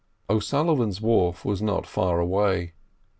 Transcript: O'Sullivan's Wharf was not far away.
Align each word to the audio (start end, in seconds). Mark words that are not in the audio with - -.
O'Sullivan's 0.31 0.99
Wharf 0.99 1.45
was 1.45 1.61
not 1.61 1.85
far 1.85 2.19
away. 2.19 2.73